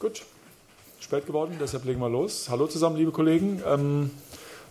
Gut, 0.00 0.22
spät 0.98 1.26
geworden, 1.26 1.58
deshalb 1.60 1.84
legen 1.84 2.00
wir 2.00 2.08
los. 2.08 2.48
Hallo 2.48 2.66
zusammen, 2.66 2.96
liebe 2.96 3.12
Kollegen. 3.12 3.62
Ähm, 3.66 4.10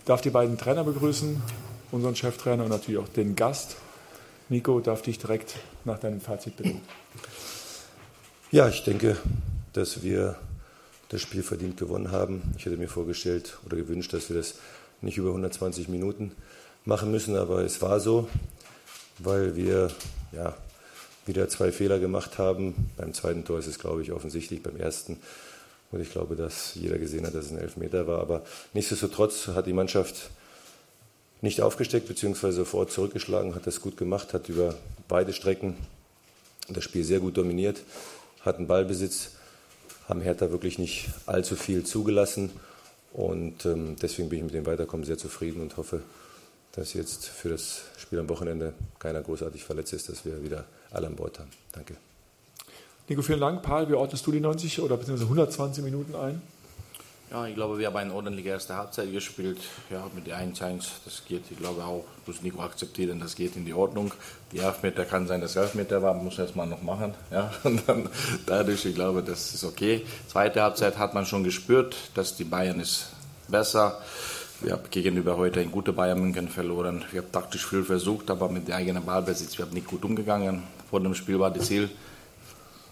darf 0.04 0.22
die 0.22 0.30
beiden 0.30 0.58
Trainer 0.58 0.82
begrüßen, 0.82 1.40
unseren 1.92 2.16
Cheftrainer 2.16 2.64
und 2.64 2.70
natürlich 2.70 2.98
auch 2.98 3.06
den 3.06 3.36
Gast. 3.36 3.76
Nico, 4.48 4.80
darf 4.80 5.02
dich 5.02 5.20
direkt 5.20 5.54
nach 5.84 6.00
deinem 6.00 6.20
Fazit 6.20 6.56
bitten. 6.56 6.80
Ja, 8.50 8.68
ich 8.68 8.82
denke, 8.82 9.18
dass 9.72 10.02
wir 10.02 10.34
das 11.10 11.20
Spiel 11.20 11.44
verdient 11.44 11.76
gewonnen 11.76 12.10
haben. 12.10 12.42
Ich 12.58 12.66
hätte 12.66 12.76
mir 12.76 12.88
vorgestellt 12.88 13.56
oder 13.64 13.76
gewünscht, 13.76 14.12
dass 14.12 14.30
wir 14.30 14.36
das 14.36 14.56
nicht 15.00 15.16
über 15.16 15.28
120 15.28 15.86
Minuten 15.86 16.32
machen 16.84 17.12
müssen, 17.12 17.36
aber 17.36 17.60
es 17.60 17.80
war 17.80 18.00
so, 18.00 18.28
weil 19.20 19.54
wir 19.54 19.92
ja, 20.32 20.56
wieder 21.26 21.48
zwei 21.48 21.72
Fehler 21.72 21.98
gemacht 21.98 22.38
haben. 22.38 22.90
Beim 22.96 23.12
zweiten 23.14 23.44
Tor 23.44 23.58
ist 23.58 23.66
es, 23.66 23.78
glaube 23.78 24.02
ich, 24.02 24.12
offensichtlich, 24.12 24.62
beim 24.62 24.76
ersten. 24.76 25.18
Und 25.92 26.00
ich 26.00 26.10
glaube, 26.10 26.36
dass 26.36 26.74
jeder 26.74 26.98
gesehen 26.98 27.26
hat, 27.26 27.34
dass 27.34 27.46
es 27.46 27.50
ein 27.50 27.58
Elfmeter 27.58 28.06
war. 28.06 28.20
Aber 28.20 28.42
nichtsdestotrotz 28.74 29.48
hat 29.48 29.66
die 29.66 29.72
Mannschaft 29.72 30.30
nicht 31.40 31.60
aufgesteckt, 31.62 32.06
beziehungsweise 32.06 32.58
sofort 32.58 32.92
zurückgeschlagen, 32.92 33.54
hat 33.54 33.66
das 33.66 33.80
gut 33.80 33.96
gemacht, 33.96 34.34
hat 34.34 34.48
über 34.48 34.74
beide 35.08 35.32
Strecken 35.32 35.76
das 36.68 36.84
Spiel 36.84 37.02
sehr 37.02 37.20
gut 37.20 37.36
dominiert, 37.36 37.82
hat 38.42 38.58
einen 38.58 38.66
Ballbesitz, 38.66 39.30
haben 40.08 40.20
Hertha 40.20 40.50
wirklich 40.50 40.78
nicht 40.78 41.08
allzu 41.26 41.56
viel 41.56 41.84
zugelassen. 41.84 42.50
Und 43.12 43.64
ähm, 43.66 43.96
deswegen 44.00 44.28
bin 44.28 44.38
ich 44.38 44.44
mit 44.44 44.54
dem 44.54 44.66
Weiterkommen 44.66 45.04
sehr 45.04 45.18
zufrieden 45.18 45.60
und 45.62 45.76
hoffe, 45.76 46.02
dass 46.72 46.92
jetzt 46.94 47.26
für 47.26 47.48
das 47.48 47.82
Spiel 47.96 48.18
am 48.18 48.28
Wochenende 48.28 48.74
keiner 48.98 49.22
großartig 49.22 49.64
verletzt 49.64 49.92
ist, 49.92 50.08
dass 50.08 50.24
wir 50.24 50.42
wieder 50.42 50.64
alle 50.90 51.06
an 51.06 51.16
Bord 51.16 51.38
haben. 51.38 51.50
Danke. 51.72 51.96
Nico, 53.08 53.22
vielen 53.22 53.40
Dank. 53.40 53.62
Paul, 53.62 53.88
wie 53.88 53.94
ordnest 53.94 54.26
du 54.26 54.32
die 54.32 54.40
90 54.40 54.80
oder 54.80 54.96
beziehungsweise 54.96 55.24
120 55.24 55.82
Minuten 55.82 56.14
ein? 56.14 56.40
Ja, 57.30 57.46
ich 57.46 57.54
glaube, 57.54 57.78
wir 57.78 57.86
haben 57.86 57.96
eine 57.96 58.12
ordentliche 58.12 58.48
erste 58.48 58.76
Halbzeit 58.76 59.12
gespielt. 59.12 59.58
Ja, 59.88 60.04
mit 60.16 60.26
der 60.26 60.38
1-1, 60.38 60.88
das 61.04 61.22
geht, 61.28 61.44
ich 61.48 61.58
glaube 61.58 61.84
auch, 61.84 62.04
muss 62.26 62.42
Nico 62.42 62.60
akzeptieren, 62.60 63.20
das 63.20 63.36
geht 63.36 63.54
in 63.54 63.64
die 63.64 63.72
Ordnung. 63.72 64.12
Die 64.50 64.58
Elfmeter 64.58 65.04
kann 65.04 65.28
sein, 65.28 65.40
dass 65.40 65.54
Elfmeter 65.54 66.02
war, 66.02 66.12
muss 66.14 66.40
erst 66.40 66.56
mal 66.56 66.66
noch 66.66 66.82
machen. 66.82 67.14
Ja, 67.30 67.52
und 67.62 67.88
dann 67.88 68.08
dadurch, 68.46 68.84
ich 68.84 68.96
glaube, 68.96 69.22
das 69.22 69.54
ist 69.54 69.62
okay. 69.62 70.04
Zweite 70.26 70.62
Halbzeit 70.62 70.98
hat 70.98 71.14
man 71.14 71.24
schon 71.24 71.44
gespürt, 71.44 71.96
dass 72.14 72.36
die 72.36 72.42
Bayern 72.42 72.80
ist 72.80 73.06
besser. 73.46 74.00
Wir 74.62 74.72
haben 74.72 74.82
gegenüber 74.90 75.38
heute 75.38 75.60
ein 75.60 75.70
gute 75.70 75.94
Bayern 75.94 76.20
München 76.20 76.48
verloren. 76.48 77.02
Wir 77.12 77.22
haben 77.22 77.32
taktisch 77.32 77.66
viel 77.66 77.82
versucht, 77.82 78.30
aber 78.30 78.50
mit 78.50 78.68
der 78.68 78.76
eigenen 78.76 79.02
Ballbesitz, 79.06 79.56
wir 79.56 79.64
haben 79.64 79.72
nicht 79.72 79.86
gut 79.86 80.04
umgegangen. 80.04 80.64
Vor 80.90 81.00
dem 81.00 81.14
Spiel 81.14 81.38
war 81.38 81.50
das 81.50 81.68
Ziel 81.68 81.88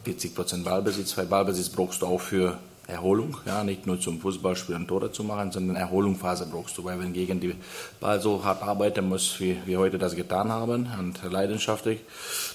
40% 0.07 0.65
Ballbesitz. 0.65 1.19
Weil 1.19 1.27
Ballbesitz 1.27 1.69
brauchst 1.69 2.01
du 2.01 2.07
auch 2.07 2.23
für 2.23 2.57
Erholung, 2.87 3.37
ja, 3.45 3.65
nicht 3.65 3.87
nur 3.87 4.01
zum 4.01 4.19
Fußballspielen 4.19 4.89
Tore 4.89 5.13
zu 5.13 5.25
machen, 5.25 5.53
sondern 5.53 5.77
Erholungsphase 5.77 6.47
brauchst 6.51 6.79
du, 6.79 6.85
weil 6.85 6.99
wenn 7.01 7.13
gegen 7.13 7.39
die 7.39 7.55
Ball 8.01 8.19
so 8.19 8.43
hart 8.43 8.63
arbeiten 8.63 9.07
muss, 9.07 9.39
wie 9.39 9.59
wir 9.67 9.79
heute 9.79 9.99
das 9.99 10.17
getan 10.17 10.51
haben 10.51 10.89
und 10.99 11.21
leidenschaftlich, 11.31 12.01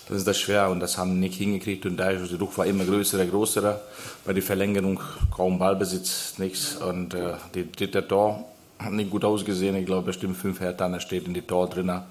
dann 0.07 0.17
ist 0.17 0.25
das 0.25 0.39
schwer 0.39 0.71
und 0.71 0.79
das 0.79 0.97
haben 0.97 1.11
wir 1.11 1.19
nicht 1.19 1.35
hingekriegt 1.35 1.85
und 1.85 1.97
der 1.97 2.15
Druck 2.15 2.57
war 2.57 2.65
immer 2.65 2.83
größer, 2.83 3.23
größer, 3.27 3.79
bei 4.25 4.33
der 4.33 4.41
Verlängerung 4.41 4.99
kaum 5.29 5.59
Ballbesitz, 5.59 6.39
nichts 6.39 6.77
und 6.77 7.13
äh, 7.13 7.35
die 7.53 7.71
dritte 7.71 8.07
Tor 8.07 8.43
hat 8.79 8.91
nicht 8.93 9.09
gut 9.09 9.23
ausgesehen, 9.23 9.75
ich 9.75 9.85
glaube 9.85 10.07
bestimmt 10.07 10.37
fünf 10.37 10.59
Hertha 10.59 10.99
steht 10.99 11.27
in 11.27 11.33
die 11.33 11.41
Tor 11.41 11.69
drinnen 11.69 12.01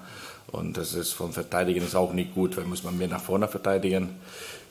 und 0.47 0.77
das 0.77 0.93
ist 0.93 1.13
vom 1.13 1.33
Verteidigen 1.33 1.83
ist 1.83 1.95
auch 1.95 2.13
nicht 2.13 2.33
gut, 2.35 2.57
weil 2.57 2.65
muss 2.65 2.83
man 2.83 2.97
mehr 2.97 3.07
nach 3.07 3.21
vorne 3.21 3.47
verteidigen. 3.47 4.09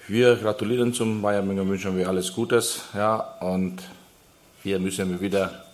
Wir 0.09 0.37
gratulieren 0.37 0.93
zum 0.95 1.23
Bayern 1.23 1.47
München, 1.47 1.69
wünschen 1.69 1.97
wir 1.97 2.09
alles 2.09 2.33
Gutes. 2.33 2.83
Ja, 2.95 3.17
und 3.41 3.83
hier 4.63 4.79
müssen 4.79 5.11
wir 5.11 5.21
wieder, 5.21 5.65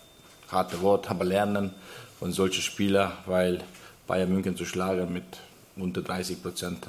harte 0.51 0.81
Wort, 0.81 1.09
aber 1.09 1.25
lernen 1.25 1.71
von 2.19 2.31
solchen 2.31 2.61
Spielern, 2.61 3.11
weil 3.25 3.63
Bayern 4.07 4.31
München 4.31 4.55
zu 4.55 4.65
schlagen 4.65 5.11
mit 5.13 5.25
unter 5.75 6.01
30 6.01 6.41
Prozent 6.41 6.87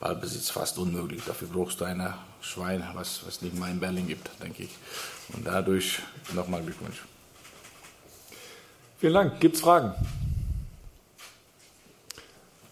Ballbesitz 0.00 0.50
fast 0.50 0.78
unmöglich. 0.78 1.22
Dafür 1.24 1.46
brauchst 1.46 1.80
du 1.80 1.84
ein 1.84 2.04
Schwein, 2.40 2.84
was, 2.94 3.20
was 3.24 3.40
nicht 3.42 3.56
mal 3.56 3.70
in 3.70 3.78
Berlin 3.78 4.08
gibt, 4.08 4.30
denke 4.42 4.64
ich. 4.64 4.70
Und 5.32 5.46
dadurch 5.46 6.00
nochmal 6.34 6.62
Glückwunsch. 6.62 7.02
Vielen 9.02 9.14
Dank. 9.14 9.40
Gibt 9.40 9.56
es 9.56 9.60
Fragen? 9.60 9.94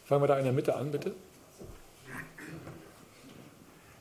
Fangen 0.05 0.23
wir 0.23 0.29
da 0.29 0.39
in 0.39 0.45
der 0.45 0.53
Mitte 0.53 0.77
an, 0.77 0.93
bitte. 0.93 1.13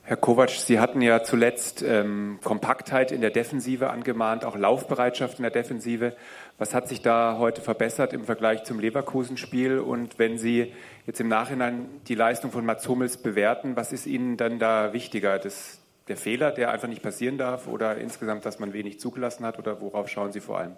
Herr 0.03 0.15
Kovac, 0.15 0.51
Sie 0.51 0.79
hatten 0.79 1.01
ja 1.01 1.23
zuletzt 1.23 1.81
ähm, 1.81 2.37
Kompaktheit 2.43 3.11
in 3.11 3.21
der 3.21 3.31
Defensive 3.31 3.89
angemahnt, 3.89 4.45
auch 4.45 4.55
Laufbereitschaft 4.55 5.39
in 5.39 5.41
der 5.41 5.49
Defensive. 5.49 6.15
Was 6.59 6.75
hat 6.75 6.87
sich 6.87 7.01
da 7.01 7.37
heute 7.39 7.61
verbessert 7.61 8.13
im 8.13 8.25
Vergleich 8.25 8.63
zum 8.63 8.79
Leverkusen-Spiel? 8.79 9.79
Und 9.79 10.19
wenn 10.19 10.37
Sie 10.37 10.71
jetzt 11.07 11.19
im 11.19 11.29
Nachhinein 11.29 11.87
die 12.07 12.13
Leistung 12.13 12.51
von 12.51 12.63
Mats 12.63 12.87
Hummels 12.87 13.17
bewerten, 13.17 13.75
was 13.75 13.91
ist 13.91 14.05
Ihnen 14.05 14.37
dann 14.37 14.59
da 14.59 14.93
wichtiger? 14.93 15.39
Das, 15.39 15.79
der 16.07 16.15
Fehler, 16.15 16.51
der 16.51 16.69
einfach 16.69 16.89
nicht 16.89 17.01
passieren 17.01 17.39
darf 17.39 17.65
oder 17.67 17.97
insgesamt, 17.97 18.45
dass 18.45 18.59
man 18.59 18.71
wenig 18.71 18.99
zugelassen 18.99 19.47
hat? 19.47 19.57
Oder 19.57 19.81
worauf 19.81 20.09
schauen 20.09 20.31
Sie 20.31 20.41
vor 20.41 20.59
allem? 20.59 20.77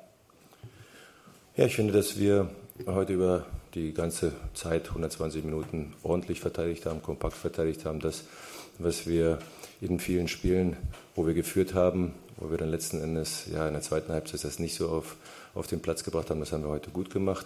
Ja, 1.61 1.67
ich 1.67 1.75
finde, 1.75 1.93
dass 1.93 2.17
wir 2.17 2.49
heute 2.87 3.13
über 3.13 3.45
die 3.75 3.93
ganze 3.93 4.31
Zeit 4.55 4.89
120 4.89 5.43
Minuten 5.43 5.93
ordentlich 6.01 6.39
verteidigt 6.39 6.87
haben, 6.87 7.03
kompakt 7.03 7.35
verteidigt 7.35 7.85
haben. 7.85 7.99
Das 7.99 8.23
was 8.79 9.05
wir 9.05 9.37
in 9.79 9.99
vielen 9.99 10.27
Spielen, 10.27 10.75
wo 11.13 11.27
wir 11.27 11.35
geführt 11.35 11.75
haben, 11.75 12.15
wo 12.37 12.49
wir 12.49 12.57
dann 12.57 12.71
letzten 12.71 12.99
Endes 12.99 13.43
ja 13.53 13.67
in 13.67 13.75
der 13.75 13.83
zweiten 13.83 14.11
Halbzeit 14.11 14.43
das 14.43 14.57
nicht 14.57 14.73
so 14.73 14.89
auf, 14.89 15.17
auf 15.53 15.67
den 15.67 15.83
Platz 15.83 16.03
gebracht 16.03 16.31
haben, 16.31 16.39
das 16.39 16.51
haben 16.51 16.63
wir 16.63 16.69
heute 16.69 16.89
gut 16.89 17.11
gemacht. 17.11 17.45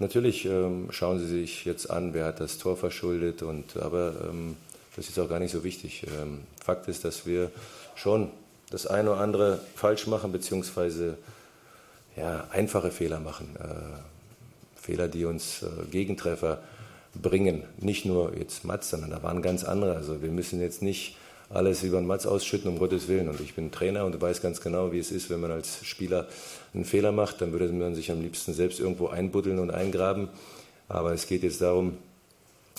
Natürlich 0.00 0.44
ähm, 0.44 0.88
schauen 0.90 1.20
Sie 1.20 1.26
sich 1.26 1.64
jetzt 1.64 1.88
an, 1.90 2.14
wer 2.14 2.24
hat 2.24 2.40
das 2.40 2.58
Tor 2.58 2.76
verschuldet, 2.76 3.42
und, 3.42 3.76
aber 3.76 4.14
ähm, 4.28 4.56
das 4.96 5.08
ist 5.08 5.18
auch 5.20 5.28
gar 5.28 5.38
nicht 5.38 5.52
so 5.52 5.62
wichtig. 5.62 6.04
Ähm, 6.20 6.40
Fakt 6.60 6.88
ist, 6.88 7.04
dass 7.04 7.24
wir 7.24 7.52
schon 7.94 8.30
das 8.70 8.88
eine 8.88 9.12
oder 9.12 9.20
andere 9.20 9.60
falsch 9.76 10.08
machen, 10.08 10.32
beziehungsweise 10.32 11.18
ja, 12.18 12.48
einfache 12.50 12.90
Fehler 12.90 13.20
machen. 13.20 13.56
Äh, 13.58 14.80
Fehler, 14.80 15.08
die 15.08 15.24
uns 15.24 15.62
äh, 15.62 15.66
Gegentreffer 15.90 16.62
bringen. 17.20 17.64
Nicht 17.78 18.04
nur 18.04 18.36
jetzt 18.36 18.64
Mats, 18.64 18.90
sondern 18.90 19.10
da 19.10 19.22
waren 19.22 19.42
ganz 19.42 19.64
andere. 19.64 19.94
Also 19.94 20.22
wir 20.22 20.30
müssen 20.30 20.60
jetzt 20.60 20.82
nicht 20.82 21.16
alles 21.50 21.82
über 21.82 21.98
den 21.98 22.06
Mats 22.06 22.26
ausschütten, 22.26 22.70
um 22.70 22.78
Gottes 22.78 23.08
Willen. 23.08 23.28
Und 23.28 23.40
ich 23.40 23.54
bin 23.54 23.70
Trainer 23.70 24.04
und 24.04 24.20
weiß 24.20 24.42
ganz 24.42 24.60
genau, 24.60 24.92
wie 24.92 24.98
es 24.98 25.10
ist, 25.10 25.30
wenn 25.30 25.40
man 25.40 25.50
als 25.50 25.84
Spieler 25.84 26.28
einen 26.74 26.84
Fehler 26.84 27.12
macht. 27.12 27.40
Dann 27.40 27.52
würde 27.52 27.72
man 27.72 27.94
sich 27.94 28.10
am 28.10 28.20
liebsten 28.20 28.52
selbst 28.52 28.80
irgendwo 28.80 29.08
einbuddeln 29.08 29.58
und 29.58 29.70
eingraben. 29.70 30.28
Aber 30.88 31.12
es 31.12 31.26
geht 31.26 31.42
jetzt 31.42 31.60
darum, 31.60 31.98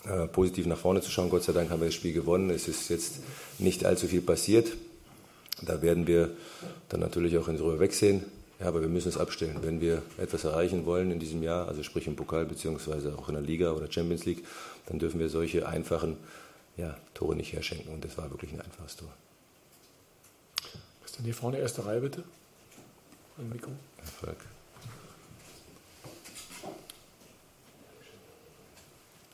äh, 0.06 0.28
positiv 0.28 0.66
nach 0.66 0.78
vorne 0.78 1.02
zu 1.02 1.12
schauen. 1.12 1.30
Gott 1.30 1.44
sei 1.44 1.54
Dank 1.54 1.70
haben 1.70 1.82
wir 1.82 1.88
das 1.88 1.96
Spiel 1.96 2.14
gewonnen. 2.14 2.50
Es 2.50 2.68
ist 2.68 2.90
jetzt 2.90 3.20
nicht 3.58 3.86
allzu 3.86 4.08
viel 4.08 4.22
passiert. 4.22 4.72
Da 5.62 5.82
werden 5.82 6.08
wir 6.08 6.32
dann 6.90 7.02
natürlich 7.02 7.38
auch 7.38 7.48
in 7.48 7.58
Ruhe 7.58 7.80
wegsehen. 7.80 8.24
Ja, 8.60 8.68
aber 8.68 8.82
wir 8.82 8.90
müssen 8.90 9.08
es 9.08 9.18
abstellen. 9.18 9.60
Wenn 9.62 9.80
wir 9.80 10.04
etwas 10.18 10.44
erreichen 10.44 10.86
wollen 10.86 11.12
in 11.12 11.20
diesem 11.20 11.42
Jahr, 11.42 11.70
also 11.70 11.82
sprich 11.82 12.08
im 12.08 12.18
Pokal 12.18 12.46
beziehungsweise 12.46 13.18
auch 13.18 13.30
in 13.30 13.36
der 13.36 13.44
Liga 13.44 13.72
oder 13.72 13.90
Champions 13.90 14.26
League, 14.26 14.46
dann 14.88 15.00
dürfen 15.00 15.20
wir 15.20 15.30
solche 15.30 15.68
einfachen 15.68 16.18
ja, 16.76 16.98
Tore 17.14 17.36
nicht 17.36 17.54
herschenken. 17.54 17.94
Und 17.94 18.04
das 18.04 18.18
war 18.18 18.30
wirklich 18.32 18.52
ein 18.52 18.60
einfaches 18.60 18.98
Tor. 18.98 19.10
Was 21.02 21.14
denn 21.14 21.24
hier 21.24 21.34
vorne, 21.34 21.58
erste 21.58 21.86
Reihe 21.86 22.02
bitte? 22.02 22.24
Ein 23.38 23.50
Mikro. 23.50 23.72
Erfolg. 23.98 24.38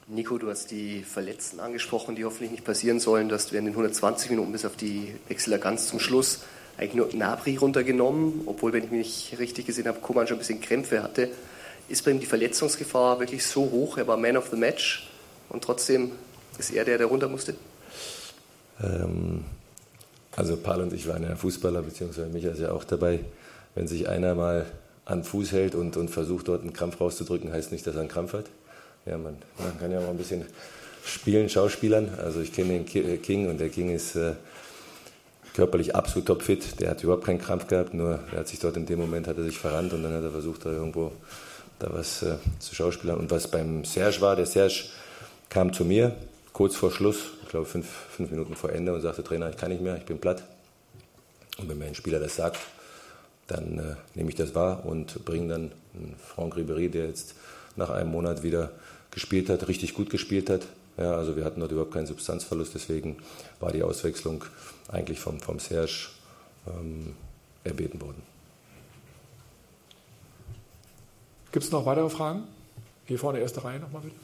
Nico, 0.08 0.38
du 0.38 0.52
hast 0.52 0.70
die 0.70 1.02
Verletzten 1.02 1.60
angesprochen, 1.60 2.16
die 2.16 2.26
hoffentlich 2.26 2.52
nicht 2.52 2.64
passieren 2.64 3.00
sollen. 3.00 3.28
Du 3.28 3.34
hast 3.34 3.52
während 3.52 3.68
den 3.68 3.74
120 3.74 4.30
Minuten 4.30 4.52
bis 4.52 4.64
auf 4.64 4.76
die 4.76 5.16
Wechseler 5.28 5.58
ganz 5.58 5.88
zum 5.88 6.00
Schluss 6.00 6.44
eigentlich 6.78 6.96
nur 6.96 7.10
Nabri 7.14 7.56
runtergenommen, 7.56 8.42
obwohl, 8.46 8.74
wenn 8.74 8.84
ich 8.84 8.92
mich 8.92 9.36
richtig 9.40 9.66
gesehen 9.66 9.88
habe, 9.88 10.00
Koman 10.00 10.28
schon 10.28 10.38
ein 10.38 10.40
bisschen 10.40 10.62
Krämpfe 10.62 11.02
hatte. 11.02 11.30
Ist 11.88 12.04
bei 12.04 12.12
ihm 12.12 12.20
die 12.20 12.26
Verletzungsgefahr 12.26 13.20
wirklich 13.20 13.46
so 13.46 13.62
hoch? 13.62 13.98
Er 13.98 14.08
war 14.08 14.18
Man 14.18 14.38
of 14.38 14.50
the 14.50 14.58
Match 14.58 15.10
und 15.50 15.64
trotzdem 15.64 16.12
ist 16.58 16.72
er 16.72 16.84
der, 16.84 16.98
der 16.98 17.08
runter 17.08 17.30
musste? 17.30 17.56
Ähm, 18.84 19.46
also 20.36 20.58
Paul 20.58 20.82
und 20.82 20.94
ich 20.94 21.08
waren 21.08 21.24
ja 21.24 21.36
Fußballer, 21.36 21.82
beziehungsweise 21.82 22.28
Micha 22.28 22.50
ist 22.50 22.60
ja 22.60 22.72
auch 22.72 22.84
dabei. 22.84 23.20
Wenn 23.76 23.88
sich 23.88 24.10
einer 24.10 24.36
mal 24.36 24.66
an 25.06 25.24
Fuß 25.24 25.52
hält 25.52 25.76
und, 25.76 25.96
und 25.98 26.10
versucht, 26.10 26.48
dort 26.48 26.62
einen 26.62 26.74
Krampf 26.74 27.00
rauszudrücken, 27.00 27.52
heißt 27.52 27.72
nicht, 27.72 27.86
dass 27.86 27.96
er 27.96 28.02
einen 28.02 28.10
Krampf 28.10 28.34
hat. 28.34 28.46
Ja, 29.06 29.18
man, 29.18 29.38
man 29.60 29.80
kann 29.80 29.92
ja 29.92 30.02
mal 30.02 30.10
ein 30.10 30.18
bisschen 30.18 30.46
spielen, 31.06 31.48
Schauspielern. 31.48 32.10
Also 32.18 32.42
ich 32.42 32.52
kenne 32.52 32.80
den 32.80 33.22
King 33.22 33.50
und 33.50 33.60
der 33.60 33.70
King 33.70 33.92
ist... 33.92 34.16
Äh, 34.16 34.34
körperlich 35.56 35.96
absolut 35.96 36.28
topfit. 36.28 36.80
Der 36.82 36.92
hat 36.92 37.04
überhaupt 37.04 37.26
keinen 37.26 37.40
Krampf 37.40 37.68
gehabt, 37.68 37.94
nur 37.94 38.20
er 38.32 38.40
hat 38.40 38.48
sich 38.48 38.60
dort 38.60 38.76
in 38.78 38.86
dem 38.86 39.00
Moment 39.00 39.28
hat 39.28 39.38
er 39.38 39.44
sich 39.44 39.58
verrannt 39.58 39.94
und 39.94 40.04
dann 40.04 40.14
hat 40.14 40.24
er 40.24 40.32
versucht, 40.32 40.66
da 40.66 40.72
irgendwo 40.72 41.12
da 41.80 41.92
was 41.92 42.24
äh, 42.24 42.36
zu 42.60 42.76
schauspielern. 42.76 43.18
Und 43.18 43.32
was 43.32 43.50
beim 43.50 43.86
Serge 43.86 44.22
war, 44.22 44.36
der 44.36 44.46
Serge 44.46 44.84
kam 45.50 45.74
zu 45.74 45.86
mir 45.86 46.16
kurz 46.52 46.76
vor 46.76 46.92
Schluss, 46.92 47.18
ich 47.44 47.50
glaube 47.50 47.66
fünf, 47.66 47.86
fünf 47.86 48.32
Minuten 48.32 48.56
vor 48.56 48.72
Ende 48.72 48.94
und 48.94 49.02
sagte, 49.02 49.24
Trainer, 49.24 49.50
ich 49.50 49.58
kann 49.58 49.72
nicht 49.72 49.82
mehr, 49.82 49.98
ich 49.98 50.06
bin 50.06 50.20
platt. 50.20 50.44
Und 51.58 51.70
wenn 51.70 51.78
mir 51.78 51.86
ein 51.86 51.96
Spieler 51.96 52.20
das 52.20 52.36
sagt, 52.36 52.60
dann 53.48 53.80
äh, 53.80 53.96
nehme 54.14 54.30
ich 54.30 54.36
das 54.36 54.56
wahr 54.56 54.86
und 54.86 55.26
bringe 55.26 55.50
dann 55.50 55.72
einen 55.94 56.16
Franck 56.18 56.56
Ribéry, 56.56 56.90
der 56.90 57.08
jetzt 57.08 57.36
nach 57.76 57.90
einem 57.90 58.12
Monat 58.12 58.44
wieder 58.44 58.72
gespielt 59.12 59.50
hat, 59.50 59.68
richtig 59.68 59.94
gut 59.94 60.10
gespielt 60.10 60.50
hat. 60.50 60.62
Ja, 60.98 61.14
also 61.14 61.36
wir 61.36 61.44
hatten 61.44 61.60
dort 61.60 61.72
überhaupt 61.72 61.94
keinen 61.94 62.08
Substanzverlust, 62.08 62.74
deswegen 62.74 63.18
war 63.60 63.72
die 63.72 63.84
Auswechslung 63.84 64.46
eigentlich 64.88 65.20
vom, 65.20 65.40
vom 65.40 65.60
Serge 65.60 66.10
ähm, 66.68 67.16
erbeten 67.64 68.02
worden. 68.02 68.22
Gibt 71.52 71.66
es 71.66 71.72
noch 71.72 71.86
weitere 71.86 72.10
Fragen? 72.10 72.44
Hier 73.06 73.20
vorne, 73.20 73.40
erste 73.40 73.64
Reihe 73.64 73.80
nochmal 73.80 74.02
bitte. 74.04 74.16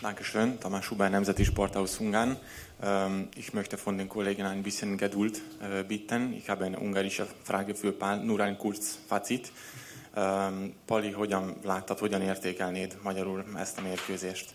Dankeschön, 0.00 0.58
Tamás 0.58 0.82
Schubert, 0.82 1.12
Nemzeti 1.12 1.44
Sporthaus 1.44 2.00
Ungarn. 2.00 2.36
Ähm, 2.82 3.28
ich 3.36 3.54
möchte 3.54 3.78
von 3.78 3.96
den 3.98 4.08
Kollegen 4.08 4.42
ein 4.42 4.64
bisschen 4.64 4.98
Geduld 4.98 5.40
äh, 5.60 5.84
bitten. 5.84 6.32
Ich 6.32 6.50
habe 6.50 6.64
eine 6.64 6.80
ungarische 6.80 7.24
Frage 7.44 7.76
für 7.76 7.92
Pál, 7.92 8.24
nur 8.24 8.40
ein 8.40 8.58
kurz 8.58 8.98
Fazit. 9.08 9.52
Pali, 10.86 11.10
hogyan 11.10 11.56
láttad, 11.64 11.98
hogyan 11.98 12.20
értékelnéd 12.20 12.98
magyarul 13.02 13.44
ezt 13.56 13.78
a 13.78 13.82
mérkőzést? 13.82 14.50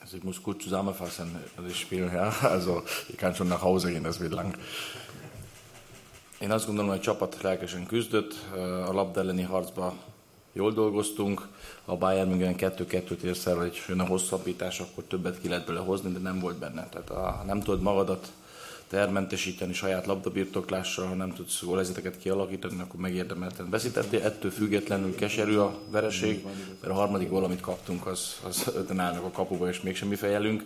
Also 0.00 0.16
ich 0.16 0.24
muss 0.24 0.40
gut 0.40 0.62
zusammenfassen, 0.62 1.44
das 1.56 1.78
Spiel. 1.78 2.10
Ja. 2.12 2.32
Also 2.52 2.82
ich 3.08 3.16
kann 3.16 3.34
schon 3.34 3.48
nach 3.48 3.62
Hause 3.62 3.88
gehen, 3.88 4.02
das 4.02 4.18
wird 4.18 4.32
lang. 4.32 4.54
Én 6.38 6.50
azt 6.50 6.66
gondolom, 6.66 6.90
hogy 6.90 6.98
a 6.98 7.02
csapat 7.02 7.42
lelkesen 7.42 7.86
küzdött, 7.86 8.34
a 8.86 8.92
labda 8.92 9.20
elleni 9.20 9.42
harcba 9.42 9.94
jól 10.52 10.72
dolgoztunk, 10.72 11.48
a 11.84 11.96
Bayern 11.96 12.32
olyan 12.32 12.54
2-2-t 12.58 13.22
érsz 13.22 13.46
el, 13.46 13.56
hogy 13.56 13.82
jön 13.88 14.00
a 14.00 14.06
hosszabbítás, 14.06 14.80
akkor 14.80 15.04
többet 15.04 15.40
ki 15.40 15.48
lehet 15.48 15.66
belőle 15.66 15.84
hozni, 15.84 16.12
de 16.12 16.18
nem 16.18 16.40
volt 16.40 16.56
benne. 16.56 16.88
Tehát 16.88 17.08
ha 17.08 17.42
nem 17.46 17.60
tudod 17.60 17.82
magadat 17.82 18.32
termentesíteni 18.88 19.72
saját 19.72 20.06
labdabirtoklással, 20.06 21.06
ha 21.06 21.14
nem 21.14 21.32
tudsz 21.34 21.62
gólezeteket 21.62 22.18
kialakítani, 22.18 22.80
akkor 22.80 23.00
megérdemelten 23.00 23.70
veszítettél. 23.70 24.22
Ettől 24.22 24.50
függetlenül 24.50 25.14
keserű 25.14 25.56
a 25.56 25.78
vereség, 25.90 26.44
mert 26.80 26.92
a 26.92 26.96
harmadik 26.96 27.28
gól, 27.28 27.44
amit 27.44 27.60
kaptunk, 27.60 28.06
az, 28.06 28.36
az 28.44 28.72
öten 28.74 29.00
állnak 29.00 29.24
a 29.24 29.30
kapuba, 29.30 29.68
és 29.68 29.80
mégsem 29.80 30.08
mi 30.08 30.16
fejelünk. 30.16 30.64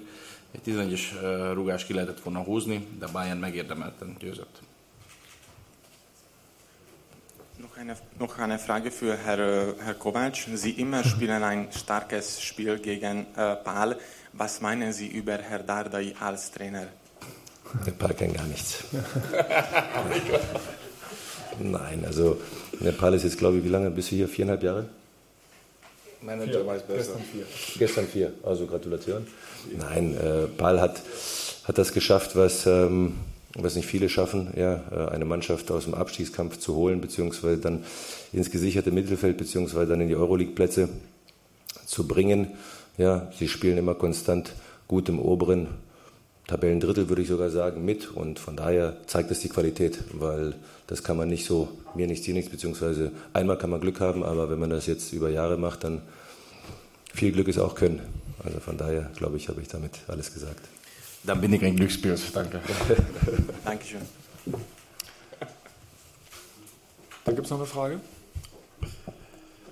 Egy 0.50 0.60
11-es 0.66 1.00
rugás 1.52 1.84
ki 1.84 1.94
lehetett 1.94 2.20
volna 2.20 2.42
húzni, 2.42 2.86
de 2.98 3.06
Bayern 3.06 3.38
megérdemelten 3.38 4.16
győzött. 4.18 4.60
Noch 8.18 8.38
eine, 8.38 8.58
Frage 8.58 8.90
für 8.90 9.16
Herr, 9.16 9.74
Herr 9.78 9.94
Kovac. 9.94 10.48
Sie 10.54 10.70
immer 10.70 11.04
spielen 11.04 11.42
ein 11.42 11.68
starkes 11.72 12.40
Spiel 12.40 12.78
gegen 12.78 13.26
äh, 13.36 13.56
Pal. 13.56 13.98
Was 14.32 14.60
meinen 14.60 14.92
Sie 14.92 15.08
über 15.08 15.38
Herr 15.38 15.62
Dardai 15.62 16.14
als 16.18 16.50
Trainer? 16.50 16.88
Der 17.86 17.92
Pal 17.92 18.14
kann 18.14 18.32
gar 18.32 18.46
nichts. 18.46 18.84
Nein, 21.60 22.04
also 22.04 22.40
der 22.80 22.92
Pal 22.92 23.14
ist 23.14 23.24
jetzt, 23.24 23.38
glaube 23.38 23.58
ich, 23.58 23.64
wie 23.64 23.68
lange 23.68 23.90
bist 23.90 24.10
du 24.10 24.16
hier? 24.16 24.28
Viereinhalb 24.28 24.62
Jahre? 24.62 24.86
Manager 26.22 26.66
weiß 26.66 26.82
besser. 26.82 26.96
Gestern 26.96 27.22
vier. 27.22 27.44
Gestern 27.78 28.06
vier, 28.06 28.32
also 28.42 28.66
Gratulation. 28.66 29.26
Nein, 29.76 30.16
äh, 30.16 30.46
Paul 30.46 30.80
hat, 30.80 31.00
hat 31.64 31.78
das 31.78 31.92
geschafft, 31.92 32.36
was, 32.36 32.66
ähm, 32.66 33.14
was 33.54 33.74
nicht 33.74 33.86
viele 33.86 34.08
schaffen, 34.08 34.52
ja, 34.56 34.82
äh, 34.90 35.10
eine 35.10 35.24
Mannschaft 35.24 35.70
aus 35.70 35.84
dem 35.84 35.94
Abstiegskampf 35.94 36.58
zu 36.58 36.74
holen, 36.74 37.00
beziehungsweise 37.00 37.58
dann 37.58 37.84
ins 38.32 38.50
gesicherte 38.50 38.90
Mittelfeld, 38.90 39.38
beziehungsweise 39.38 39.86
dann 39.86 40.00
in 40.02 40.08
die 40.08 40.16
Euroleague-Plätze 40.16 40.88
zu 41.86 42.06
bringen. 42.06 42.48
Ja, 42.98 43.30
sie 43.38 43.48
spielen 43.48 43.78
immer 43.78 43.94
konstant 43.94 44.52
gut 44.88 45.08
im 45.08 45.18
oberen 45.18 45.68
Tabellendrittel, 46.50 47.08
würde 47.08 47.22
ich 47.22 47.28
sogar 47.28 47.48
sagen, 47.48 47.84
mit. 47.84 48.10
Und 48.10 48.40
von 48.40 48.56
daher 48.56 48.96
zeigt 49.06 49.30
es 49.30 49.38
die 49.38 49.48
Qualität, 49.48 50.00
weil 50.12 50.54
das 50.88 51.04
kann 51.04 51.16
man 51.16 51.28
nicht 51.28 51.46
so, 51.46 51.68
mir 51.94 52.08
nichts, 52.08 52.26
dir 52.26 52.34
nichts, 52.34 52.50
beziehungsweise 52.50 53.12
einmal 53.32 53.56
kann 53.56 53.70
man 53.70 53.80
Glück 53.80 54.00
haben, 54.00 54.24
aber 54.24 54.50
wenn 54.50 54.58
man 54.58 54.70
das 54.70 54.86
jetzt 54.86 55.12
über 55.12 55.30
Jahre 55.30 55.56
macht, 55.56 55.84
dann 55.84 56.02
viel 57.14 57.30
Glück 57.30 57.46
ist 57.46 57.58
auch 57.58 57.76
Können. 57.76 58.00
Also 58.42 58.58
von 58.58 58.76
daher, 58.76 59.10
glaube 59.16 59.36
ich, 59.36 59.48
habe 59.48 59.60
ich 59.60 59.68
damit 59.68 59.92
alles 60.08 60.34
gesagt. 60.34 60.66
Dann 61.22 61.40
bin 61.40 61.52
ich 61.52 61.62
ein 61.62 61.76
Glückspilz, 61.76 62.32
danke. 62.32 62.60
Dankeschön. 63.64 64.00
Da 67.24 67.32
gibt 67.32 67.44
es 67.44 67.50
noch 67.50 67.58
eine 67.58 67.66
Frage. 67.66 68.00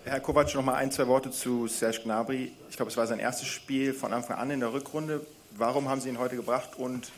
Herr 0.04 0.20
Kovac, 0.20 0.54
noch 0.54 0.62
mal 0.62 0.74
ein, 0.74 0.92
zwei 0.92 1.08
Worte 1.08 1.32
zu 1.32 1.66
Serge 1.66 2.02
Gnabry. 2.04 2.52
Ich 2.70 2.76
glaube, 2.76 2.90
es 2.90 2.96
war 2.96 3.06
sein 3.08 3.18
erstes 3.18 3.48
Spiel 3.48 3.92
von 3.92 4.12
Anfang 4.12 4.36
an 4.36 4.50
in 4.50 4.60
der 4.60 4.72
Rückrunde. 4.72 5.26
Warum 5.58 5.88
haben 5.88 6.00
Sie 6.00 6.08
ihn 6.08 6.20
heute 6.20 6.36
gebracht 6.36 6.78
und 6.78 7.10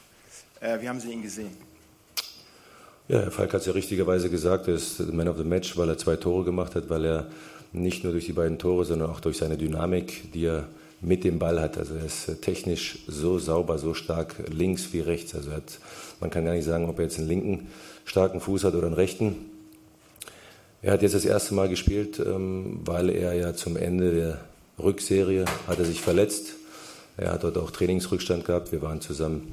äh, 0.61 0.81
wie 0.81 0.89
haben 0.89 0.99
Sie 0.99 1.13
ihn 1.13 1.21
gesehen? 1.21 1.51
Ja, 3.07 3.19
Herr 3.19 3.31
Falk 3.31 3.53
hat 3.53 3.61
es 3.61 3.67
ja 3.67 3.75
richtigerweise 3.75 4.31
gesagt, 4.31 4.67
er 4.67 4.77
ist 4.77 4.99
Man 5.13 5.29
of 5.29 5.37
the 5.37 5.45
Match, 5.45 5.77
weil 5.77 5.91
er 5.91 5.99
zwei 5.99 6.17
Tore 6.17 6.45
gemacht 6.45 6.75
hat, 6.75 6.89
weil 6.89 7.05
er 7.05 7.27
nicht 7.75 8.03
nur 8.03 8.15
durch 8.15 8.25
die 8.25 8.33
beiden 8.33 8.59
Tore, 8.59 8.87
sondern 8.87 9.11
auch 9.11 9.21
durch 9.21 9.37
seine 9.37 9.59
Dynamik, 9.59 10.33
die 10.33 10.47
er 10.47 10.69
mit 11.03 11.23
dem 11.25 11.39
Ball 11.39 11.61
hat. 11.61 11.77
Also 11.77 11.97
er 11.97 12.07
ist 12.07 12.41
technisch 12.41 13.01
so 13.07 13.39
sauber, 13.39 13.77
so 13.77 13.93
stark 13.93 14.35
links 14.49 14.95
wie 14.95 15.01
rechts. 15.01 15.35
Also 15.35 15.53
hat, 15.53 15.79
man 16.21 16.31
kann 16.31 16.47
gar 16.47 16.55
nicht 16.55 16.65
sagen, 16.65 16.89
ob 16.89 16.99
er 16.99 17.05
jetzt 17.05 17.19
einen 17.19 17.29
linken 17.29 17.69
starken 18.07 18.41
Fuß 18.41 18.65
hat 18.65 18.73
oder 18.73 18.87
einen 18.87 18.97
rechten. 18.97 19.37
Er 20.81 20.95
hat 20.95 21.03
jetzt 21.03 21.15
das 21.15 21.27
erste 21.27 21.53
Mal 21.53 21.69
gespielt, 21.69 22.19
ähm, 22.19 22.81
weil 22.87 23.11
er 23.11 23.35
ja 23.35 23.53
zum 23.53 23.77
Ende 23.77 24.15
der 24.15 24.41
Rückserie 24.83 25.45
hat 25.67 25.79
er 25.79 25.85
sich 25.85 26.01
verletzt. 26.01 26.55
Er 27.21 27.33
hat 27.33 27.45
dort 27.45 27.59
auch 27.59 27.71
Trainingsrückstand 27.71 28.47
gehabt. 28.47 28.73
Wir 28.73 28.81
waren 28.81 29.03
zusammen 29.03 29.53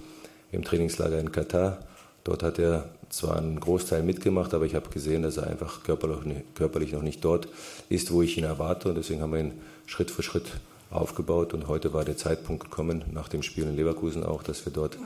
im 0.53 0.63
Trainingslager 0.63 1.19
in 1.19 1.33
Katar. 1.33 1.79
Dort 2.23 2.41
hat 2.41 2.59
er 2.59 2.87
zwar 3.09 3.35
einen 3.35 3.59
Großteil 3.59 4.03
mitgemacht, 4.03 4.53
aber 4.53 4.65
ich 4.65 4.73
habe 4.73 4.89
gesehen, 4.89 5.21
dass 5.21 5.35
er 5.35 5.47
einfach 5.47 5.83
körperlich 5.83 6.93
noch 6.93 7.01
nicht 7.01 7.25
dort 7.25 7.49
ist, 7.89 8.09
wo 8.11 8.21
ich 8.21 8.37
ihn 8.37 8.45
erwarte. 8.45 8.87
Und 8.87 8.95
deswegen 8.95 9.21
haben 9.21 9.33
wir 9.33 9.41
ihn 9.41 9.51
Schritt 9.85 10.11
für 10.11 10.23
Schritt 10.23 10.45
aufgebaut. 10.91 11.53
Und 11.53 11.67
heute 11.67 11.91
war 11.91 12.05
der 12.05 12.15
Zeitpunkt 12.15 12.63
gekommen, 12.63 13.03
nach 13.11 13.27
dem 13.27 13.43
Spiel 13.43 13.65
in 13.65 13.75
Leverkusen 13.75 14.23
auch, 14.23 14.43
dass 14.43 14.65
wir 14.65 14.71
dort 14.71 14.97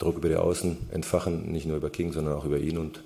Druck 0.00 0.16
über 0.16 0.28
die 0.28 0.34
Außen 0.34 0.76
entfachen, 0.90 1.52
nicht 1.52 1.66
nur 1.66 1.76
über 1.76 1.90
King, 1.90 2.12
sondern 2.12 2.34
auch 2.34 2.44
über 2.44 2.58
ihn. 2.58 2.78
Und 2.78 3.00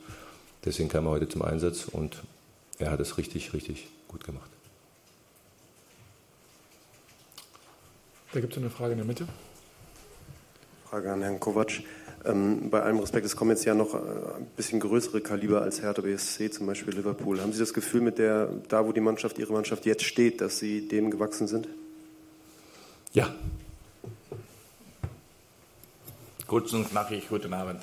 deswegen 0.64 0.88
kam 0.88 1.04
er 1.04 1.10
heute 1.10 1.28
zum 1.28 1.42
Einsatz 1.42 1.84
und 1.84 2.22
er 2.78 2.92
hat 2.92 3.00
es 3.00 3.18
richtig, 3.18 3.52
richtig 3.52 3.88
gut 4.08 4.24
gemacht. 4.24 4.55
Da 8.36 8.40
gibt 8.40 8.52
es 8.52 8.58
eine 8.58 8.68
Frage 8.68 8.92
in 8.92 8.98
der 8.98 9.06
Mitte. 9.06 9.26
Frage 10.90 11.10
an 11.10 11.22
Herrn 11.22 11.40
Kovac. 11.40 11.80
Ähm, 12.26 12.68
bei 12.68 12.82
allem 12.82 12.98
Respekt, 12.98 13.24
es 13.24 13.34
kommen 13.34 13.52
jetzt 13.52 13.64
ja 13.64 13.72
noch 13.72 13.94
äh, 13.94 13.96
ein 13.96 14.44
bisschen 14.54 14.78
größere 14.78 15.22
Kaliber 15.22 15.62
als 15.62 15.80
Hertha 15.80 16.02
BSC, 16.02 16.50
zum 16.50 16.66
Beispiel 16.66 16.94
Liverpool. 16.96 17.40
Haben 17.40 17.54
Sie 17.54 17.58
das 17.58 17.72
Gefühl, 17.72 18.02
mit 18.02 18.18
der, 18.18 18.50
da 18.68 18.84
wo 18.84 18.92
die 18.92 19.00
Mannschaft, 19.00 19.38
Ihre 19.38 19.54
Mannschaft 19.54 19.86
jetzt 19.86 20.02
steht, 20.02 20.42
dass 20.42 20.58
Sie 20.58 20.86
dem 20.86 21.10
gewachsen 21.10 21.48
sind? 21.48 21.66
Ja. 23.14 23.34
Kurz 26.46 26.74
und 26.74 26.90
knackig, 26.90 27.30
guten 27.30 27.54
Abend. 27.54 27.80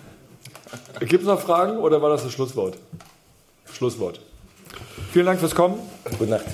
Gibt 1.00 1.20
es 1.20 1.24
noch 1.24 1.42
Fragen 1.42 1.76
oder 1.76 2.00
war 2.00 2.08
das 2.08 2.22
das 2.22 2.32
Schlusswort? 2.32 2.78
Schlusswort. 3.70 4.22
Vielen 5.12 5.26
Dank 5.26 5.40
fürs 5.40 5.54
Kommen. 5.54 5.78
Gute 6.18 6.30
Nacht. 6.30 6.46